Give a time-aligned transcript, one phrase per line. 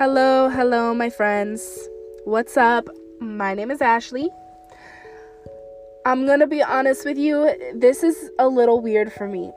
[0.00, 1.86] Hello, hello, my friends.
[2.24, 2.88] What's up?
[3.20, 4.30] My name is Ashley.
[6.06, 9.52] I'm gonna be honest with you, this is a little weird for me.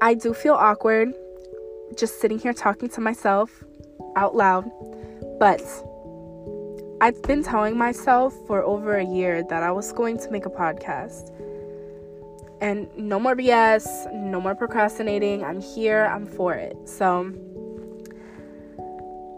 [0.00, 1.12] I do feel awkward
[1.98, 3.64] just sitting here talking to myself
[4.14, 4.70] out loud,
[5.40, 5.60] but
[7.00, 10.50] I've been telling myself for over a year that I was going to make a
[10.50, 11.32] podcast.
[12.60, 15.42] And no more BS, no more procrastinating.
[15.42, 16.76] I'm here, I'm for it.
[16.84, 17.32] So,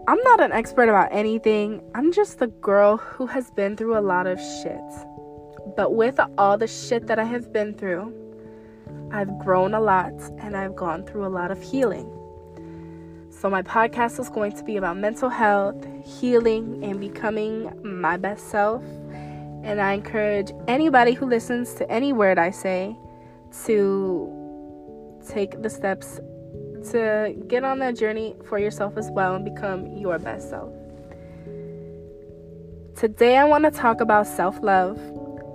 [0.08, 1.80] I'm not an expert about anything.
[1.94, 4.80] I'm just the girl who has been through a lot of shit.
[5.76, 8.12] But with all the shit that I have been through,
[9.12, 12.10] I've grown a lot and I've gone through a lot of healing.
[13.30, 18.50] So, my podcast is going to be about mental health, healing, and becoming my best
[18.50, 18.82] self.
[19.62, 22.96] And I encourage anybody who listens to any word I say
[23.66, 24.42] to
[25.28, 26.18] take the steps
[26.90, 30.72] to get on that journey for yourself as well and become your best self.
[32.96, 35.00] Today, I want to talk about self love.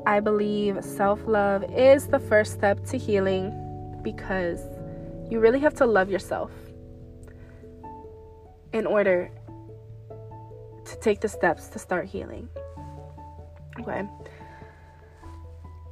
[0.05, 3.51] I believe self love is the first step to healing
[4.01, 4.59] because
[5.29, 6.51] you really have to love yourself
[8.73, 9.29] in order
[10.85, 12.49] to take the steps to start healing.
[13.79, 14.07] Okay.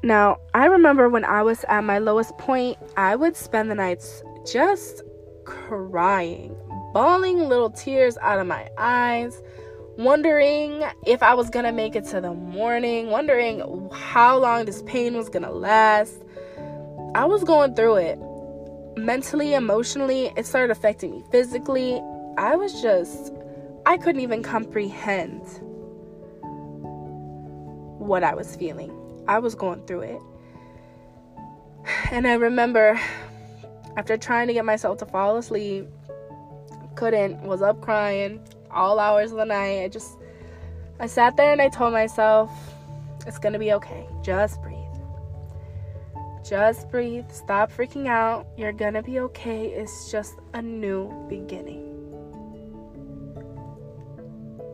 [0.04, 4.24] Now, I remember when I was at my lowest point, I would spend the nights
[4.46, 5.02] just
[5.46, 6.56] crying,
[6.94, 9.42] bawling little tears out of my eyes,
[9.98, 15.16] wondering if I was gonna make it to the morning, wondering how long this pain
[15.16, 16.24] was gonna last.
[17.16, 18.20] I was going through it
[18.98, 20.32] mentally, emotionally.
[20.36, 22.02] It started affecting me physically.
[22.38, 23.32] I was just,
[23.86, 25.42] I couldn't even comprehend
[28.00, 28.92] what I was feeling.
[29.28, 30.22] I was going through it.
[32.12, 33.00] And I remember
[33.98, 35.88] after trying to get myself to fall asleep,
[36.96, 38.40] couldn't, was up crying
[38.72, 39.84] all hours of the night.
[39.84, 40.18] I just,
[41.00, 42.52] I sat there and I told myself,
[43.26, 44.08] it's gonna be okay.
[44.22, 44.78] Just breathe.
[46.48, 47.26] Just breathe.
[47.32, 48.48] Stop freaking out.
[48.58, 49.68] You're gonna be okay.
[49.68, 51.92] It's just a new beginning.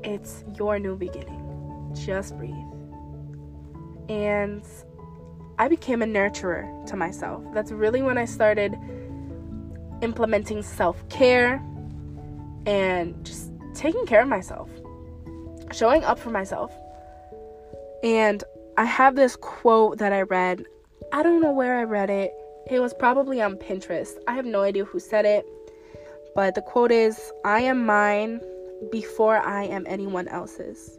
[0.03, 1.91] It's your new beginning.
[1.93, 2.55] Just breathe.
[4.09, 4.63] And
[5.59, 7.43] I became a nurturer to myself.
[7.53, 8.75] That's really when I started
[10.01, 11.63] implementing self care
[12.66, 14.69] and just taking care of myself,
[15.72, 16.72] showing up for myself.
[18.03, 18.44] And
[18.78, 20.63] I have this quote that I read.
[21.11, 22.31] I don't know where I read it.
[22.69, 24.17] It was probably on Pinterest.
[24.28, 25.45] I have no idea who said it.
[26.35, 28.41] But the quote is I am mine
[28.91, 30.97] before I am anyone else's.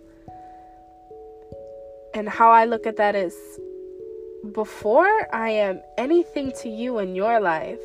[2.15, 3.35] And how I look at that is
[4.53, 7.81] before I am anything to you in your life,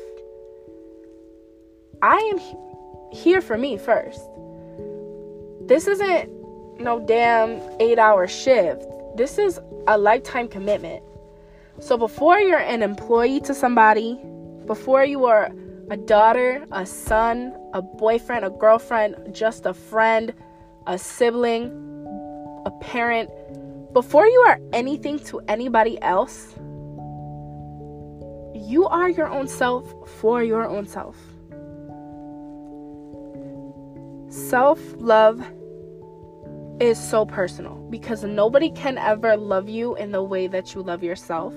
[2.02, 2.38] I am
[3.12, 4.20] here for me first.
[5.66, 6.30] This isn't
[6.80, 8.84] no damn eight hour shift.
[9.16, 11.02] This is a lifetime commitment.
[11.80, 14.18] So before you're an employee to somebody,
[14.66, 15.50] before you are
[15.90, 20.32] a daughter, a son, a boyfriend, a girlfriend, just a friend,
[20.86, 21.72] a sibling,
[22.64, 23.30] a parent,
[23.92, 26.54] before you are anything to anybody else,
[28.54, 31.16] you are your own self for your own self.
[34.30, 35.42] Self love
[36.80, 41.02] is so personal because nobody can ever love you in the way that you love
[41.02, 41.54] yourself.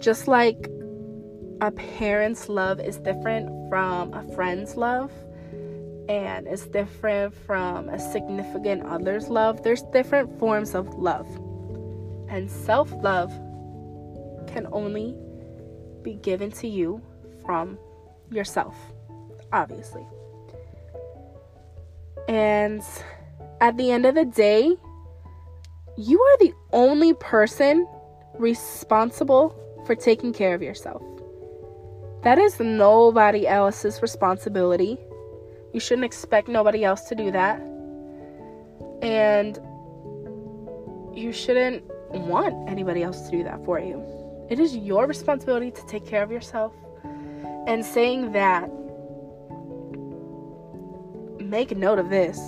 [0.00, 0.68] Just like
[1.60, 5.12] a parent's love is different from a friend's love
[6.08, 11.26] and it's different from a significant other's love, there's different forms of love.
[12.28, 13.30] And self love
[14.46, 15.16] can only
[16.02, 17.00] be given to you
[17.44, 17.78] from
[18.30, 18.76] yourself,
[19.52, 20.06] obviously.
[22.28, 22.82] And
[23.60, 24.76] at the end of the day,
[25.96, 27.86] you are the only person
[28.38, 29.54] responsible
[29.86, 31.02] for taking care of yourself.
[32.22, 34.98] That is nobody else's responsibility.
[35.72, 37.60] You shouldn't expect nobody else to do that.
[39.02, 39.58] And
[41.14, 44.02] you shouldn't want anybody else to do that for you.
[44.48, 46.72] It is your responsibility to take care of yourself.
[47.66, 48.70] And saying that
[51.44, 52.38] make note of this.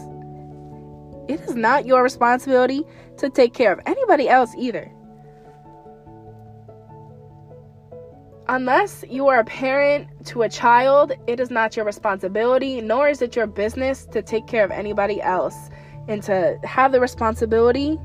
[1.29, 2.85] It is not your responsibility
[3.19, 4.91] to take care of anybody else either.
[8.49, 13.21] Unless you are a parent to a child, it is not your responsibility, nor is
[13.21, 15.57] it your business to take care of anybody else
[16.07, 17.99] and to have the responsibility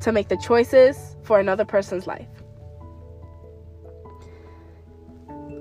[0.00, 2.28] to make the choices for another person's life.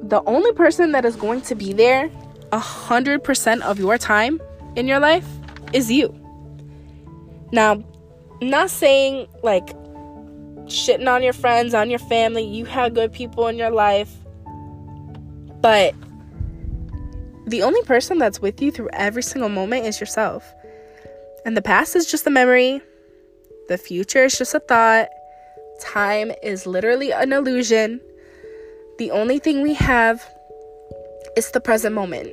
[0.03, 2.09] The only person that is going to be there
[2.51, 4.41] 100% of your time
[4.75, 5.27] in your life
[5.73, 6.13] is you.
[7.51, 7.83] Now,
[8.41, 9.67] not saying like
[10.65, 14.11] shitting on your friends, on your family, you have good people in your life,
[15.61, 15.93] but
[17.47, 20.53] the only person that's with you through every single moment is yourself.
[21.45, 22.81] And the past is just a memory,
[23.67, 25.09] the future is just a thought,
[25.79, 27.99] time is literally an illusion.
[28.97, 30.23] The only thing we have
[31.35, 32.29] is the present moment.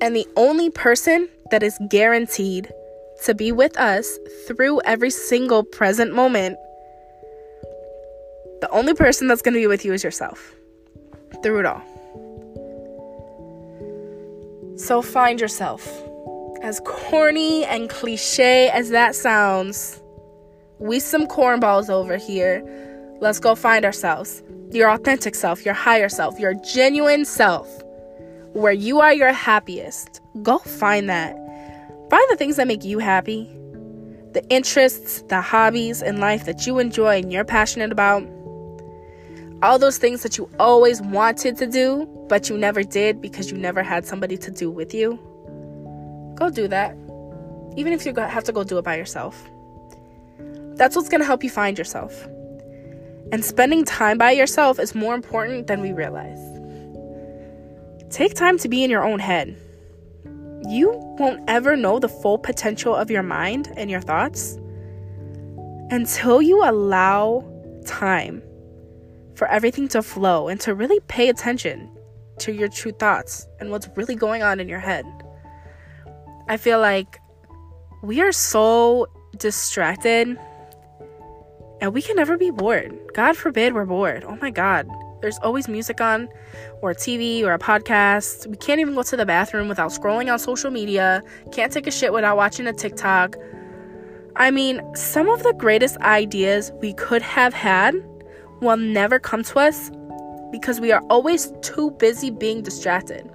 [0.00, 2.70] And the only person that is guaranteed
[3.24, 6.58] to be with us through every single present moment,
[8.60, 10.54] the only person that's going to be with you is yourself
[11.42, 11.82] through it all.
[14.76, 15.86] So find yourself.
[16.62, 20.02] As corny and cliche as that sounds,
[20.78, 22.62] we some cornballs over here.
[23.20, 24.42] Let's go find ourselves.
[24.72, 27.68] Your authentic self, your higher self, your genuine self,
[28.56, 30.22] where you are your happiest.
[30.42, 31.36] Go find that.
[32.08, 33.44] Find the things that make you happy,
[34.32, 38.26] the interests, the hobbies in life that you enjoy and you're passionate about.
[39.62, 43.58] All those things that you always wanted to do, but you never did because you
[43.58, 45.18] never had somebody to do with you.
[46.36, 46.96] Go do that.
[47.76, 49.50] Even if you have to go do it by yourself.
[50.76, 52.26] That's what's going to help you find yourself.
[53.32, 56.55] And spending time by yourself is more important than we realize.
[58.10, 59.56] Take time to be in your own head.
[60.68, 64.58] You won't ever know the full potential of your mind and your thoughts
[65.90, 67.44] until you allow
[67.84, 68.42] time
[69.34, 71.90] for everything to flow and to really pay attention
[72.38, 75.04] to your true thoughts and what's really going on in your head.
[76.48, 77.18] I feel like
[78.02, 79.06] we are so
[79.36, 80.38] distracted
[81.80, 82.98] and we can never be bored.
[83.14, 84.24] God forbid we're bored.
[84.24, 84.88] Oh my God.
[85.20, 86.28] There's always music on,
[86.82, 88.46] or TV, or a podcast.
[88.46, 91.22] We can't even go to the bathroom without scrolling on social media.
[91.52, 93.36] Can't take a shit without watching a TikTok.
[94.36, 97.94] I mean, some of the greatest ideas we could have had
[98.60, 99.90] will never come to us
[100.52, 103.30] because we are always too busy being distracted.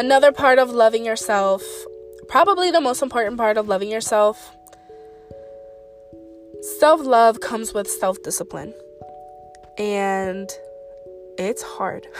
[0.00, 1.62] Another part of loving yourself,
[2.26, 4.56] probably the most important part of loving yourself,
[6.78, 8.72] self love comes with self discipline.
[9.76, 10.48] And
[11.36, 12.06] it's hard.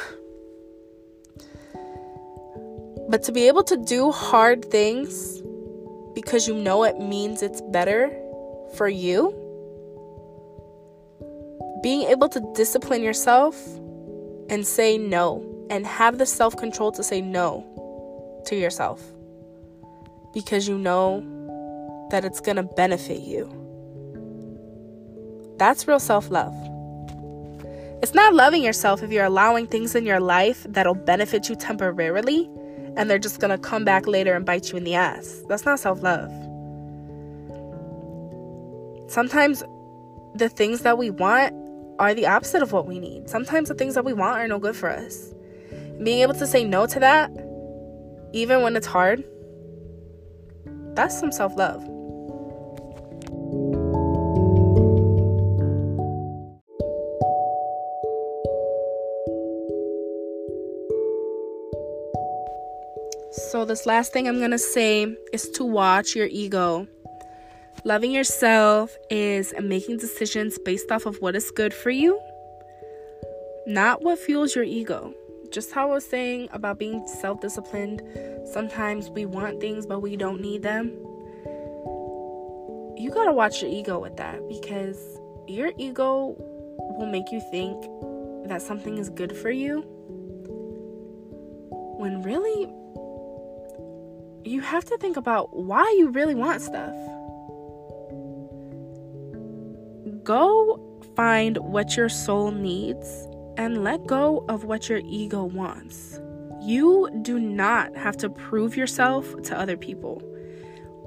[3.09, 5.41] But to be able to do hard things
[6.15, 8.11] because you know it means it's better
[8.77, 9.33] for you,
[11.83, 13.57] being able to discipline yourself
[14.51, 17.65] and say no and have the self control to say no
[18.47, 19.03] to yourself
[20.35, 21.25] because you know
[22.11, 23.49] that it's going to benefit you.
[25.59, 26.55] That's real self love.
[28.03, 32.49] It's not loving yourself if you're allowing things in your life that'll benefit you temporarily
[32.97, 35.43] and they're just gonna come back later and bite you in the ass.
[35.49, 36.31] That's not self love.
[39.11, 39.63] Sometimes
[40.35, 41.55] the things that we want
[41.99, 43.29] are the opposite of what we need.
[43.29, 45.35] Sometimes the things that we want are no good for us.
[46.03, 47.31] Being able to say no to that,
[48.33, 49.23] even when it's hard,
[50.95, 51.83] that's some self love.
[63.51, 66.87] So, this last thing I'm going to say is to watch your ego.
[67.85, 72.19] Loving yourself is making decisions based off of what is good for you,
[73.67, 75.15] not what fuels your ego
[75.51, 78.03] just how I was saying about being self disciplined,
[78.53, 80.89] sometimes we want things but we don't need them.
[82.97, 86.37] You gotta watch your ego with that because your ego
[86.99, 87.83] will make you think
[88.49, 89.83] that something is good for you
[91.99, 92.73] when really
[94.45, 96.95] you have to think about why you really want stuff.
[100.25, 103.27] Go find what your soul needs
[103.61, 106.19] and let go of what your ego wants.
[106.63, 110.23] You do not have to prove yourself to other people.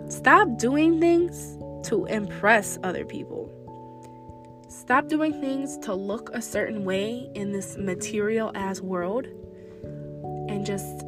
[0.08, 1.58] Stop doing things
[1.88, 3.50] to impress other people.
[4.70, 9.26] Stop doing things to look a certain way in this material as world
[10.48, 11.00] and just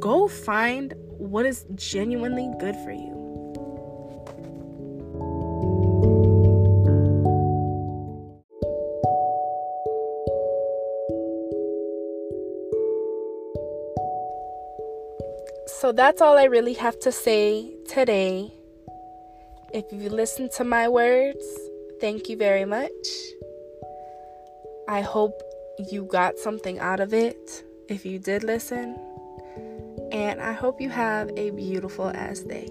[0.00, 3.17] go find what is genuinely good for you.
[15.88, 18.52] So that's all I really have to say today.
[19.72, 21.42] If you listened to my words,
[21.98, 23.06] thank you very much.
[24.86, 25.40] I hope
[25.90, 29.00] you got something out of it if you did listen.
[30.12, 32.68] And I hope you have a beautiful ass day.